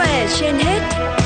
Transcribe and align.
khỏe 0.00 0.26
trên 0.40 0.58
hết. 0.58 1.19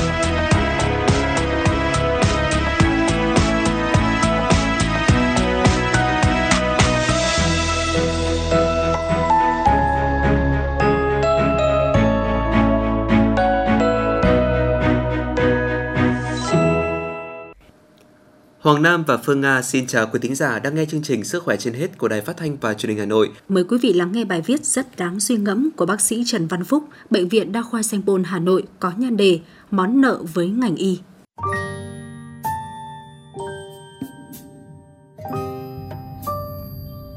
Hoàng 18.65 18.81
Nam 18.81 19.03
và 19.07 19.17
Phương 19.17 19.41
Nga 19.41 19.61
xin 19.61 19.87
chào 19.87 20.07
quý 20.07 20.19
thính 20.21 20.35
giả 20.35 20.59
đang 20.59 20.75
nghe 20.75 20.85
chương 20.85 21.01
trình 21.03 21.23
Sức 21.23 21.43
khỏe 21.43 21.57
trên 21.57 21.73
hết 21.73 21.97
của 21.97 22.07
Đài 22.07 22.21
Phát 22.21 22.37
thanh 22.37 22.57
và 22.61 22.73
Truyền 22.73 22.89
hình 22.89 22.99
Hà 22.99 23.05
Nội. 23.05 23.31
Mời 23.49 23.63
quý 23.63 23.77
vị 23.81 23.93
lắng 23.93 24.11
nghe 24.11 24.25
bài 24.25 24.41
viết 24.41 24.65
rất 24.65 24.97
đáng 24.97 25.19
suy 25.19 25.37
ngẫm 25.37 25.69
của 25.75 25.85
bác 25.85 26.01
sĩ 26.01 26.23
Trần 26.25 26.47
Văn 26.47 26.63
Phúc, 26.63 26.83
Bệnh 27.09 27.29
viện 27.29 27.51
Đa 27.51 27.61
khoa 27.61 27.83
Sanh 27.83 28.01
Pôn 28.01 28.23
Hà 28.23 28.39
Nội 28.39 28.63
có 28.79 28.91
nhan 28.97 29.17
đề 29.17 29.39
Món 29.71 30.01
nợ 30.01 30.23
với 30.33 30.47
ngành 30.47 30.75
y. 30.75 30.99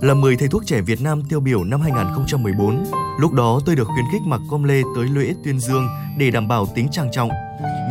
Là 0.00 0.14
10 0.14 0.36
thầy 0.36 0.48
thuốc 0.48 0.66
trẻ 0.66 0.80
Việt 0.80 1.00
Nam 1.00 1.22
tiêu 1.28 1.40
biểu 1.40 1.64
năm 1.64 1.80
2014, 1.80 2.84
lúc 3.20 3.32
đó 3.32 3.60
tôi 3.66 3.76
được 3.76 3.84
khuyến 3.84 4.04
khích 4.12 4.22
mặc 4.26 4.40
com 4.50 4.64
lê 4.64 4.82
tới 4.96 5.06
lễ 5.14 5.34
tuyên 5.44 5.60
dương 5.60 5.88
để 6.18 6.30
đảm 6.30 6.48
bảo 6.48 6.66
tính 6.74 6.88
trang 6.92 7.08
trọng. 7.12 7.30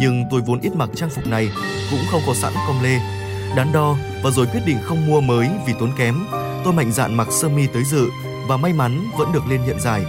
Nhưng 0.01 0.23
tôi 0.31 0.41
vốn 0.41 0.59
ít 0.59 0.75
mặc 0.75 0.89
trang 0.95 1.09
phục 1.09 1.27
này, 1.27 1.49
cũng 1.91 1.99
không 2.11 2.21
có 2.27 2.33
sẵn 2.33 2.53
com 2.67 2.83
lê 2.83 3.16
Đắn 3.57 3.71
đo 3.73 3.97
và 4.23 4.31
rồi 4.31 4.45
quyết 4.45 4.61
định 4.65 4.77
không 4.83 5.07
mua 5.07 5.21
mới 5.21 5.49
vì 5.67 5.73
tốn 5.79 5.91
kém. 5.97 6.15
Tôi 6.63 6.73
mạnh 6.73 6.91
dạn 6.91 7.15
mặc 7.15 7.27
sơ 7.31 7.49
mi 7.49 7.67
tới 7.67 7.83
dự 7.83 8.05
và 8.47 8.57
may 8.57 8.73
mắn 8.73 9.05
vẫn 9.17 9.31
được 9.33 9.47
lên 9.49 9.61
nhận 9.67 9.79
giải. 9.79 10.05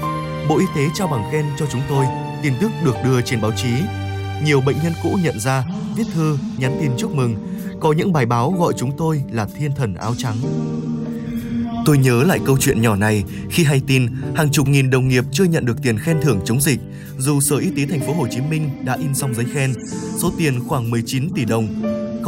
Bộ 0.48 0.59
Y 0.59 0.64
tế 0.77 0.83
trao 0.95 1.09
bằng 1.09 1.28
khen 1.33 1.45
cho 1.58 1.67
chúng 1.73 1.81
tôi, 1.89 2.05
tin 2.42 2.53
tức 2.61 2.70
được 2.84 2.95
đưa 3.05 3.23
trên 3.23 3.41
báo 3.41 3.53
chí. 3.56 3.69
Nhiều 4.45 4.61
bệnh 4.61 4.77
nhân 4.83 4.92
cũ 5.03 5.19
nhận 5.23 5.41
ra, 5.41 5.64
viết 5.97 6.05
thư, 6.14 6.39
nhắn 6.58 6.77
tin 6.81 6.91
chúc 6.98 7.14
mừng. 7.14 7.36
Có 7.81 7.92
những 7.92 8.12
bài 8.12 8.27
báo 8.27 8.55
gọi 8.58 8.73
chúng 8.77 8.97
tôi 8.97 9.23
là 9.31 9.47
thiên 9.58 9.75
thần 9.75 9.95
áo 9.95 10.14
trắng. 10.19 10.36
Tôi 11.84 11.98
nhớ 11.98 12.23
lại 12.23 12.39
câu 12.45 12.58
chuyện 12.61 12.83
nhỏ 12.83 12.97
này 12.97 13.25
khi 13.51 13.64
hay 13.64 13.80
tin 13.86 14.08
hàng 14.34 14.51
chục 14.51 14.69
nghìn 14.69 14.91
đồng 14.91 15.08
nghiệp 15.08 15.25
chưa 15.33 15.45
nhận 15.45 15.67
được 15.67 15.83
tiền 15.83 15.98
khen 15.98 16.20
thưởng 16.23 16.41
chống 16.45 16.61
dịch, 16.61 16.80
dù 17.19 17.41
Sở 17.41 17.56
Y 17.56 17.70
tế 17.77 17.86
thành 17.91 18.01
phố 18.01 18.12
Hồ 18.12 18.27
Chí 18.30 18.41
Minh 18.41 18.70
đã 18.84 18.97
in 19.01 19.14
xong 19.14 19.34
giấy 19.34 19.47
khen, 19.55 19.75
số 20.19 20.33
tiền 20.39 20.69
khoảng 20.69 20.91
19 20.91 21.30
tỷ 21.34 21.45
đồng 21.45 21.69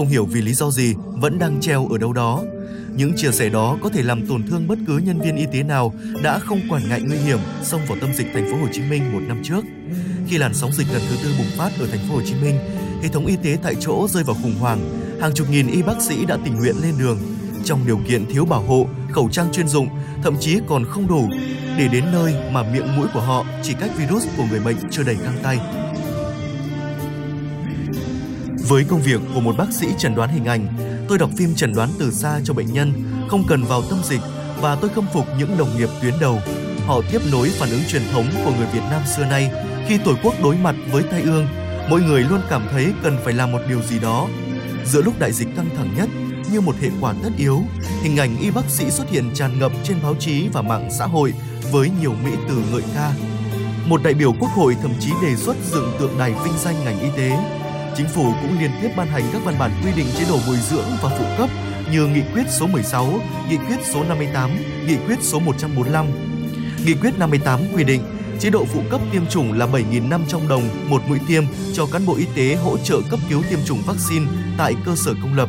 không 0.01 0.09
hiểu 0.09 0.25
vì 0.25 0.43
lý 0.43 0.55
do 0.55 0.71
gì 0.71 0.95
vẫn 1.07 1.39
đang 1.39 1.61
treo 1.61 1.89
ở 1.89 1.99
đâu 1.99 2.13
đó. 2.13 2.43
Những 2.97 3.13
chia 3.17 3.31
sẻ 3.31 3.49
đó 3.49 3.79
có 3.83 3.89
thể 3.89 4.03
làm 4.03 4.27
tổn 4.27 4.47
thương 4.47 4.69
bất 4.69 4.79
cứ 4.87 4.99
nhân 4.99 5.21
viên 5.21 5.37
y 5.37 5.47
tế 5.53 5.63
nào 5.63 5.95
đã 6.23 6.39
không 6.39 6.61
quản 6.71 6.89
ngại 6.89 7.01
nguy 7.01 7.17
hiểm 7.17 7.39
xông 7.63 7.81
vào 7.89 7.99
tâm 8.01 8.11
dịch 8.15 8.27
thành 8.35 8.51
phố 8.51 8.57
Hồ 8.59 8.67
Chí 8.73 8.83
Minh 8.83 9.13
một 9.13 9.21
năm 9.29 9.41
trước. 9.45 9.65
Khi 10.29 10.39
làn 10.39 10.55
sóng 10.55 10.73
dịch 10.73 10.87
lần 10.93 11.03
thứ 11.09 11.17
tư 11.23 11.35
bùng 11.39 11.47
phát 11.57 11.71
ở 11.79 11.87
thành 11.87 12.01
phố 12.09 12.15
Hồ 12.15 12.23
Chí 12.25 12.35
Minh, 12.35 12.59
hệ 13.03 13.09
thống 13.09 13.27
y 13.27 13.37
tế 13.37 13.57
tại 13.63 13.75
chỗ 13.81 14.09
rơi 14.09 14.25
vào 14.25 14.37
khủng 14.43 14.55
hoảng, 14.61 14.81
hàng 15.21 15.35
chục 15.35 15.51
nghìn 15.51 15.67
y 15.67 15.83
bác 15.83 16.03
sĩ 16.03 16.25
đã 16.25 16.39
tình 16.45 16.57
nguyện 16.57 16.77
lên 16.83 16.95
đường 16.99 17.19
trong 17.65 17.87
điều 17.87 18.01
kiện 18.09 18.27
thiếu 18.27 18.45
bảo 18.45 18.63
hộ, 18.63 18.87
khẩu 19.11 19.29
trang 19.33 19.53
chuyên 19.53 19.69
dụng, 19.69 19.89
thậm 20.23 20.37
chí 20.41 20.59
còn 20.69 20.85
không 20.85 21.09
đủ 21.09 21.29
để 21.79 21.89
đến 21.93 22.05
nơi 22.13 22.35
mà 22.53 22.63
miệng 22.63 22.97
mũi 22.97 23.07
của 23.15 23.21
họ 23.21 23.45
chỉ 23.63 23.75
cách 23.81 23.91
virus 23.99 24.27
của 24.37 24.45
người 24.51 24.61
bệnh 24.61 24.77
chưa 24.91 25.03
đầy 25.03 25.15
găng 25.15 25.39
tay. 25.43 25.59
Với 28.71 28.85
công 28.85 29.03
việc 29.03 29.21
của 29.35 29.41
một 29.41 29.57
bác 29.57 29.73
sĩ 29.73 29.87
chẩn 29.99 30.15
đoán 30.15 30.31
hình 30.31 30.45
ảnh, 30.45 30.67
tôi 31.09 31.19
đọc 31.19 31.31
phim 31.37 31.55
chẩn 31.55 31.75
đoán 31.75 31.89
từ 31.99 32.11
xa 32.11 32.41
cho 32.45 32.55
bệnh 32.55 32.73
nhân, 32.73 32.93
không 33.29 33.45
cần 33.49 33.65
vào 33.65 33.83
tâm 33.83 33.99
dịch 34.05 34.21
và 34.61 34.77
tôi 34.77 34.91
khâm 34.95 35.07
phục 35.13 35.27
những 35.39 35.59
đồng 35.59 35.79
nghiệp 35.79 35.89
tuyến 36.03 36.15
đầu. 36.21 36.39
Họ 36.87 37.01
tiếp 37.13 37.19
nối 37.33 37.49
phản 37.49 37.71
ứng 37.71 37.81
truyền 37.89 38.03
thống 38.13 38.27
của 38.45 38.53
người 38.59 38.67
Việt 38.73 38.81
Nam 38.91 39.03
xưa 39.17 39.25
nay 39.25 39.51
khi 39.89 39.99
tổ 40.05 40.15
quốc 40.23 40.35
đối 40.43 40.57
mặt 40.57 40.75
với 40.93 41.03
tai 41.03 41.23
ương, 41.23 41.47
mỗi 41.89 42.03
người 42.03 42.23
luôn 42.23 42.41
cảm 42.51 42.63
thấy 42.71 42.93
cần 43.03 43.19
phải 43.25 43.35
làm 43.35 43.53
một 43.53 43.59
điều 43.69 43.83
gì 43.83 43.99
đó. 43.99 44.29
Giữa 44.85 45.03
lúc 45.03 45.19
đại 45.19 45.33
dịch 45.33 45.49
căng 45.57 45.69
thẳng 45.77 45.95
nhất, 45.97 46.09
như 46.53 46.61
một 46.61 46.75
hệ 46.81 46.89
quả 47.01 47.15
tất 47.23 47.31
yếu, 47.37 47.63
hình 48.03 48.17
ảnh 48.17 48.37
y 48.41 48.51
bác 48.51 48.65
sĩ 48.69 48.91
xuất 48.91 49.11
hiện 49.11 49.31
tràn 49.35 49.59
ngập 49.59 49.73
trên 49.85 49.97
báo 50.03 50.15
chí 50.19 50.49
và 50.53 50.63
mạng 50.63 50.89
xã 50.99 51.07
hội 51.07 51.33
với 51.73 51.91
nhiều 52.01 52.15
mỹ 52.25 52.31
từ 52.49 52.63
ngợi 52.73 52.83
ca. 52.95 53.13
Một 53.87 54.03
đại 54.03 54.15
biểu 54.15 54.33
quốc 54.41 54.51
hội 54.51 54.77
thậm 54.83 54.93
chí 55.01 55.11
đề 55.23 55.37
xuất 55.37 55.57
dựng 55.73 55.93
tượng 56.01 56.19
đài 56.19 56.31
vinh 56.45 56.59
danh 56.65 56.85
ngành 56.85 57.01
y 57.01 57.09
tế 57.17 57.60
Chính 57.97 58.09
phủ 58.09 58.33
cũng 58.43 58.59
liên 58.61 58.71
tiếp 58.83 58.91
ban 58.97 59.09
hành 59.09 59.23
các 59.33 59.43
văn 59.45 59.55
bản 59.59 59.71
quy 59.85 59.93
định 59.97 60.07
chế 60.19 60.25
độ 60.29 60.39
bồi 60.47 60.57
dưỡng 60.71 60.89
và 61.03 61.09
phụ 61.19 61.25
cấp 61.39 61.51
như 61.93 62.07
Nghị 62.07 62.23
quyết 62.35 62.43
số 62.49 62.67
16, 62.67 63.21
Nghị 63.49 63.57
quyết 63.57 63.77
số 63.93 64.05
58, 64.05 64.51
Nghị 64.87 64.97
quyết 65.07 65.19
số 65.23 65.41
145. 65.41 66.07
Nghị 66.87 66.95
quyết 66.95 67.19
58 67.19 67.61
quy 67.75 67.85
định 67.85 68.03
chế 68.41 68.51
độ 68.51 68.65
phụ 68.65 68.83
cấp 68.91 69.01
tiêm 69.13 69.27
chủng 69.27 69.53
là 69.53 69.67
7.500 69.67 70.49
đồng 70.49 70.63
một 70.89 71.03
mũi 71.09 71.19
tiêm 71.29 71.45
cho 71.73 71.87
cán 71.93 72.07
bộ 72.07 72.17
y 72.17 72.27
tế 72.37 72.55
hỗ 72.55 72.77
trợ 72.79 73.01
cấp 73.11 73.21
cứu 73.31 73.43
tiêm 73.51 73.59
chủng 73.67 73.83
vaccine 73.87 74.27
tại 74.59 74.75
cơ 74.85 74.97
sở 74.97 75.15
công 75.23 75.37
lập. 75.37 75.49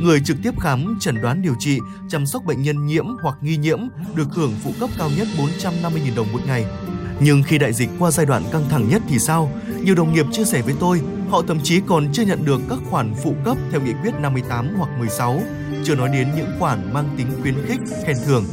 Người 0.00 0.20
trực 0.24 0.36
tiếp 0.42 0.60
khám, 0.60 0.96
chẩn 1.00 1.22
đoán 1.22 1.42
điều 1.42 1.54
trị, 1.58 1.78
chăm 2.08 2.26
sóc 2.26 2.44
bệnh 2.44 2.62
nhân 2.62 2.86
nhiễm 2.86 3.06
hoặc 3.22 3.36
nghi 3.40 3.56
nhiễm 3.56 3.78
được 4.14 4.28
hưởng 4.32 4.54
phụ 4.64 4.72
cấp 4.80 4.90
cao 4.98 5.10
nhất 5.16 5.28
450.000 5.60 6.16
đồng 6.16 6.32
một 6.32 6.40
ngày. 6.46 6.64
Nhưng 7.20 7.42
khi 7.42 7.58
đại 7.58 7.72
dịch 7.72 7.88
qua 7.98 8.10
giai 8.10 8.26
đoạn 8.26 8.42
căng 8.52 8.68
thẳng 8.70 8.88
nhất 8.88 9.02
thì 9.08 9.18
sao? 9.18 9.52
Nhiều 9.82 9.94
đồng 9.94 10.14
nghiệp 10.14 10.26
chia 10.32 10.44
sẻ 10.44 10.62
với 10.62 10.74
tôi, 10.80 11.00
họ 11.30 11.42
thậm 11.48 11.58
chí 11.62 11.80
còn 11.86 12.08
chưa 12.12 12.22
nhận 12.22 12.44
được 12.44 12.60
các 12.68 12.78
khoản 12.90 13.14
phụ 13.22 13.34
cấp 13.44 13.56
theo 13.70 13.80
nghị 13.80 13.92
quyết 14.02 14.14
58 14.20 14.74
hoặc 14.78 14.98
16, 14.98 15.42
chưa 15.84 15.94
nói 15.94 16.08
đến 16.08 16.28
những 16.36 16.50
khoản 16.58 16.92
mang 16.92 17.08
tính 17.16 17.26
khuyến 17.42 17.54
khích, 17.66 17.80
khen 18.06 18.16
thưởng. 18.26 18.44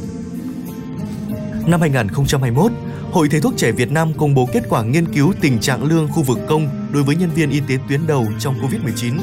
Năm 1.66 1.80
2021, 1.80 2.72
Hội 3.12 3.28
Thầy 3.28 3.40
thuốc 3.40 3.54
trẻ 3.56 3.72
Việt 3.72 3.90
Nam 3.90 4.12
công 4.18 4.34
bố 4.34 4.48
kết 4.52 4.62
quả 4.68 4.82
nghiên 4.82 5.14
cứu 5.14 5.32
tình 5.40 5.60
trạng 5.60 5.84
lương 5.84 6.08
khu 6.08 6.22
vực 6.22 6.38
công 6.48 6.68
đối 6.92 7.02
với 7.02 7.16
nhân 7.16 7.30
viên 7.30 7.50
y 7.50 7.60
tế 7.68 7.78
tuyến 7.88 8.06
đầu 8.06 8.26
trong 8.38 8.54
Covid-19, 8.54 9.18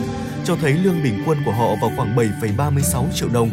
cho 0.46 0.56
thấy 0.56 0.74
lương 0.74 1.03
bình 1.03 1.24
quân 1.25 1.38
của 1.46 1.52
họ 1.52 1.75
vào 1.81 1.91
khoảng 1.96 2.16
7,36 2.16 3.06
triệu 3.16 3.30
đồng, 3.30 3.52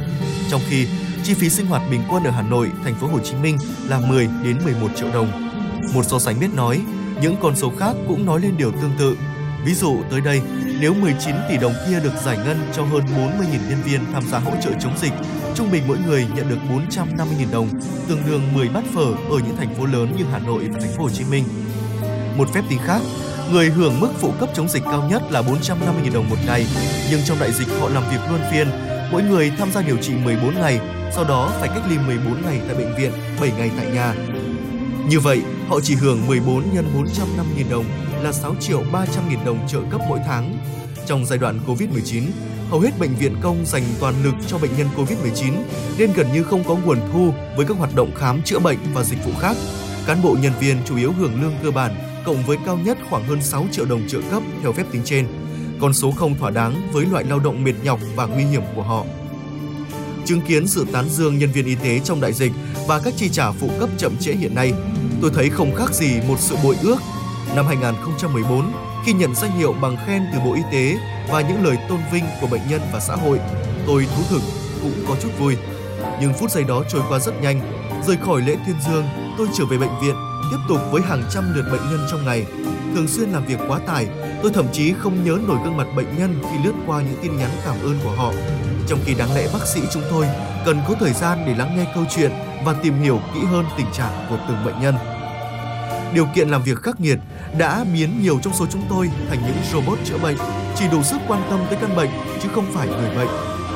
trong 0.50 0.60
khi 0.68 0.86
chi 1.24 1.34
phí 1.34 1.50
sinh 1.50 1.66
hoạt 1.66 1.82
bình 1.90 2.00
quân 2.10 2.24
ở 2.24 2.30
Hà 2.30 2.42
Nội, 2.42 2.70
thành 2.84 2.94
phố 2.94 3.06
Hồ 3.06 3.18
Chí 3.18 3.34
Minh 3.42 3.58
là 3.88 4.00
10 4.00 4.28
đến 4.44 4.56
11 4.64 4.88
triệu 4.96 5.08
đồng. 5.12 5.50
Một 5.94 6.02
so 6.02 6.18
sánh 6.18 6.40
biết 6.40 6.54
nói, 6.54 6.80
những 7.22 7.36
con 7.42 7.56
số 7.56 7.72
khác 7.78 7.96
cũng 8.08 8.26
nói 8.26 8.40
lên 8.40 8.56
điều 8.56 8.72
tương 8.72 8.92
tự. 8.98 9.16
Ví 9.64 9.74
dụ 9.74 9.96
tới 10.10 10.20
đây, 10.20 10.40
nếu 10.80 10.94
19 10.94 11.34
tỷ 11.48 11.56
đồng 11.56 11.72
kia 11.88 12.00
được 12.00 12.12
giải 12.24 12.36
ngân 12.36 12.58
cho 12.76 12.82
hơn 12.82 13.02
40.000 13.06 13.68
nhân 13.68 13.82
viên 13.84 14.00
tham 14.12 14.22
gia 14.30 14.38
hỗ 14.38 14.52
trợ 14.62 14.70
chống 14.80 14.98
dịch, 14.98 15.12
trung 15.54 15.70
bình 15.70 15.82
mỗi 15.86 15.98
người 16.06 16.26
nhận 16.36 16.48
được 16.48 16.58
450.000 16.90 17.50
đồng, 17.52 17.68
tương 18.08 18.26
đương 18.26 18.42
10 18.54 18.68
bát 18.68 18.84
phở 18.94 19.04
ở 19.04 19.38
những 19.46 19.56
thành 19.56 19.74
phố 19.74 19.86
lớn 19.86 20.14
như 20.18 20.24
Hà 20.32 20.38
Nội 20.38 20.68
và 20.72 20.80
thành 20.80 20.90
phố 20.96 21.02
Hồ 21.02 21.10
Chí 21.10 21.24
Minh. 21.24 21.44
Một 22.36 22.48
phép 22.54 22.62
tính 22.70 22.78
khác, 22.86 23.00
người 23.52 23.70
hưởng 23.70 24.00
mức 24.00 24.10
phụ 24.18 24.32
cấp 24.40 24.48
chống 24.54 24.68
dịch 24.68 24.82
cao 24.84 25.08
nhất 25.10 25.22
là 25.30 25.42
450.000 25.42 26.12
đồng 26.12 26.30
một 26.30 26.38
ngày, 26.46 26.66
nhưng 27.10 27.20
trong 27.24 27.38
đại 27.40 27.52
dịch 27.52 27.68
họ 27.80 27.88
làm 27.88 28.02
việc 28.10 28.20
luân 28.28 28.42
phiên, 28.52 28.68
mỗi 29.12 29.22
người 29.22 29.52
tham 29.58 29.72
gia 29.72 29.82
điều 29.82 29.96
trị 29.96 30.12
14 30.24 30.54
ngày, 30.54 30.80
sau 31.14 31.24
đó 31.24 31.52
phải 31.60 31.68
cách 31.68 31.82
ly 31.90 31.96
14 32.06 32.42
ngày 32.42 32.60
tại 32.68 32.76
bệnh 32.76 32.96
viện, 32.96 33.12
7 33.40 33.52
ngày 33.58 33.70
tại 33.76 33.86
nhà, 33.86 34.14
như 35.10 35.20
vậy, 35.20 35.42
họ 35.68 35.80
chỉ 35.80 35.94
hưởng 35.94 36.26
14 36.26 36.74
nhân 36.74 36.90
450 36.94 37.54
000 37.62 37.70
đồng 37.70 37.84
là 38.22 38.32
6 38.32 38.54
triệu 38.60 38.82
300 38.92 39.24
000 39.34 39.44
đồng 39.44 39.68
trợ 39.68 39.80
cấp 39.90 40.00
mỗi 40.08 40.18
tháng. 40.26 40.58
Trong 41.06 41.26
giai 41.26 41.38
đoạn 41.38 41.60
Covid-19, 41.66 42.22
hầu 42.68 42.80
hết 42.80 42.90
bệnh 42.98 43.14
viện 43.14 43.36
công 43.42 43.66
dành 43.66 43.82
toàn 44.00 44.14
lực 44.24 44.34
cho 44.46 44.58
bệnh 44.58 44.70
nhân 44.76 44.86
Covid-19 44.96 45.52
nên 45.98 46.12
gần 46.12 46.26
như 46.32 46.42
không 46.42 46.64
có 46.64 46.74
nguồn 46.74 46.98
thu 47.12 47.32
với 47.56 47.66
các 47.66 47.76
hoạt 47.76 47.94
động 47.94 48.14
khám 48.14 48.42
chữa 48.42 48.58
bệnh 48.58 48.78
và 48.94 49.02
dịch 49.02 49.24
vụ 49.24 49.32
khác. 49.40 49.56
Cán 50.06 50.22
bộ 50.22 50.36
nhân 50.42 50.52
viên 50.60 50.76
chủ 50.86 50.96
yếu 50.96 51.12
hưởng 51.12 51.42
lương 51.42 51.54
cơ 51.62 51.70
bản 51.70 51.94
cộng 52.24 52.42
với 52.46 52.56
cao 52.66 52.78
nhất 52.84 52.98
khoảng 53.10 53.24
hơn 53.24 53.42
6 53.42 53.66
triệu 53.72 53.84
đồng 53.84 54.08
trợ 54.08 54.20
cấp 54.30 54.42
theo 54.62 54.72
phép 54.72 54.84
tính 54.92 55.02
trên. 55.04 55.26
Con 55.80 55.94
số 55.94 56.10
không 56.10 56.38
thỏa 56.38 56.50
đáng 56.50 56.90
với 56.92 57.06
loại 57.06 57.24
lao 57.24 57.38
động 57.38 57.64
mệt 57.64 57.74
nhọc 57.82 58.00
và 58.16 58.26
nguy 58.26 58.44
hiểm 58.44 58.62
của 58.74 58.82
họ 58.82 59.04
chứng 60.30 60.40
kiến 60.40 60.66
sự 60.66 60.86
tán 60.92 61.08
dương 61.08 61.38
nhân 61.38 61.52
viên 61.52 61.66
y 61.66 61.74
tế 61.74 62.00
trong 62.04 62.20
đại 62.20 62.32
dịch 62.32 62.52
và 62.88 63.00
các 63.04 63.14
chi 63.16 63.28
trả 63.28 63.52
phụ 63.52 63.70
cấp 63.80 63.88
chậm 63.98 64.16
trễ 64.20 64.32
hiện 64.32 64.54
nay, 64.54 64.72
tôi 65.22 65.30
thấy 65.34 65.50
không 65.50 65.74
khác 65.74 65.94
gì 65.94 66.20
một 66.28 66.36
sự 66.38 66.56
bội 66.64 66.76
ước. 66.82 66.96
Năm 67.56 67.66
2014, 67.66 68.72
khi 69.06 69.12
nhận 69.12 69.34
danh 69.34 69.50
hiệu 69.50 69.74
bằng 69.82 69.96
khen 70.06 70.22
từ 70.32 70.38
Bộ 70.40 70.54
Y 70.54 70.62
tế 70.72 70.98
và 71.30 71.40
những 71.40 71.64
lời 71.64 71.76
tôn 71.88 71.98
vinh 72.12 72.24
của 72.40 72.46
bệnh 72.46 72.60
nhân 72.68 72.80
và 72.92 73.00
xã 73.00 73.14
hội, 73.14 73.40
tôi 73.86 74.06
thú 74.16 74.22
thực 74.30 74.42
cũng 74.82 74.92
có 75.08 75.16
chút 75.22 75.28
vui. 75.38 75.56
Nhưng 76.20 76.32
phút 76.34 76.50
giây 76.50 76.64
đó 76.64 76.82
trôi 76.88 77.02
qua 77.08 77.18
rất 77.18 77.42
nhanh, 77.42 77.60
rời 78.06 78.16
khỏi 78.16 78.40
lễ 78.40 78.56
tuyên 78.66 78.76
dương, 78.88 79.04
tôi 79.38 79.48
trở 79.58 79.64
về 79.64 79.78
bệnh 79.78 80.00
viện, 80.02 80.14
tiếp 80.50 80.58
tục 80.68 80.78
với 80.90 81.02
hàng 81.02 81.22
trăm 81.30 81.54
lượt 81.54 81.64
bệnh 81.72 81.90
nhân 81.90 82.06
trong 82.10 82.24
ngày. 82.24 82.46
Thường 82.94 83.08
xuyên 83.08 83.30
làm 83.30 83.46
việc 83.46 83.58
quá 83.68 83.78
tải, 83.78 84.08
tôi 84.42 84.52
thậm 84.54 84.66
chí 84.72 84.92
không 84.92 85.24
nhớ 85.24 85.38
nổi 85.48 85.58
gương 85.64 85.76
mặt 85.76 85.86
bệnh 85.96 86.18
nhân 86.18 86.42
khi 86.42 86.64
lướt 86.64 86.74
qua 86.86 87.02
những 87.02 87.18
tin 87.22 87.36
nhắn 87.36 87.50
cảm 87.64 87.76
ơn 87.82 87.98
của 88.04 88.10
họ 88.10 88.32
trong 88.90 88.98
khi 89.04 89.14
đáng 89.14 89.34
lẽ 89.34 89.48
bác 89.52 89.66
sĩ 89.66 89.80
chúng 89.92 90.02
tôi 90.10 90.26
cần 90.66 90.80
có 90.88 90.94
thời 91.00 91.12
gian 91.12 91.38
để 91.46 91.54
lắng 91.54 91.76
nghe 91.76 91.86
câu 91.94 92.04
chuyện 92.10 92.30
và 92.64 92.74
tìm 92.82 93.00
hiểu 93.02 93.20
kỹ 93.34 93.40
hơn 93.44 93.64
tình 93.76 93.86
trạng 93.92 94.26
của 94.28 94.38
từng 94.48 94.64
bệnh 94.64 94.80
nhân. 94.80 94.94
Điều 96.14 96.26
kiện 96.34 96.48
làm 96.48 96.62
việc 96.62 96.78
khắc 96.82 97.00
nghiệt 97.00 97.18
đã 97.58 97.84
biến 97.94 98.22
nhiều 98.22 98.38
trong 98.42 98.54
số 98.54 98.66
chúng 98.70 98.82
tôi 98.88 99.10
thành 99.28 99.42
những 99.46 99.56
robot 99.72 99.98
chữa 100.04 100.18
bệnh, 100.18 100.36
chỉ 100.76 100.84
đủ 100.92 101.02
sức 101.02 101.20
quan 101.28 101.42
tâm 101.50 101.60
tới 101.70 101.78
căn 101.80 101.96
bệnh 101.96 102.10
chứ 102.42 102.48
không 102.54 102.66
phải 102.72 102.88
người 102.88 103.16
bệnh. 103.16 103.28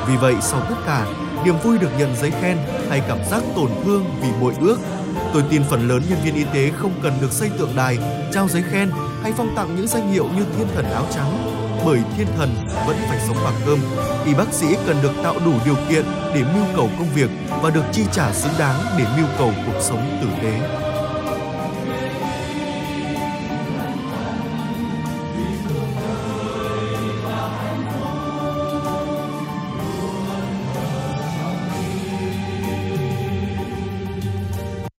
Vì 0.07 0.17
vậy 0.17 0.35
sau 0.41 0.61
tất 0.69 0.75
cả, 0.85 1.05
niềm 1.45 1.55
vui 1.63 1.77
được 1.77 1.89
nhận 1.97 2.15
giấy 2.15 2.31
khen 2.41 2.57
hay 2.89 3.01
cảm 3.07 3.19
giác 3.31 3.43
tổn 3.55 3.69
thương 3.85 4.05
vì 4.21 4.29
bội 4.41 4.53
ước, 4.59 4.77
Tôi 5.33 5.43
tin 5.49 5.63
phần 5.69 5.87
lớn 5.87 6.01
nhân 6.09 6.19
viên 6.23 6.35
y 6.35 6.43
tế 6.53 6.71
không 6.75 6.91
cần 7.03 7.13
được 7.21 7.31
xây 7.31 7.49
tượng 7.57 7.75
đài, 7.75 7.97
trao 8.33 8.47
giấy 8.47 8.63
khen 8.71 8.89
hay 9.23 9.33
phong 9.37 9.55
tặng 9.55 9.75
những 9.75 9.87
danh 9.87 10.11
hiệu 10.11 10.29
như 10.35 10.45
thiên 10.57 10.67
thần 10.75 10.85
áo 10.85 11.05
trắng, 11.11 11.54
bởi 11.85 11.99
thiên 12.17 12.27
thần 12.37 12.49
vẫn 12.87 12.97
phải 13.07 13.19
sống 13.27 13.37
bằng 13.43 13.55
cơm. 13.65 13.79
Y 14.25 14.33
bác 14.33 14.53
sĩ 14.53 14.67
cần 14.87 14.97
được 15.03 15.13
tạo 15.23 15.35
đủ 15.45 15.51
điều 15.65 15.75
kiện 15.89 16.05
để 16.33 16.43
mưu 16.53 16.65
cầu 16.75 16.89
công 16.97 17.07
việc 17.15 17.29
và 17.61 17.69
được 17.69 17.83
chi 17.91 18.03
trả 18.11 18.33
xứng 18.33 18.53
đáng 18.59 18.75
để 18.97 19.05
mưu 19.17 19.27
cầu 19.37 19.51
cuộc 19.65 19.79
sống 19.81 20.17
tử 20.21 20.27
tế. 20.43 20.84